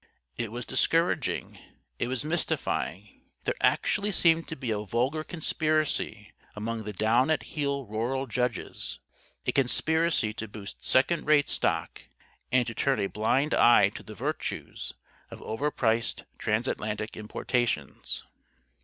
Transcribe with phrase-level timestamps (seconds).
[0.35, 1.59] It was discouraging,
[1.99, 3.21] it was mystifying.
[3.43, 8.99] There actually seemed to be a vulgar conspiracy among the down at heel rural judges
[9.45, 12.05] a conspiracy to boost second rate stock
[12.51, 14.93] and to turn a blind eye to the virtues
[15.29, 18.23] of overpriced transatlantic importations.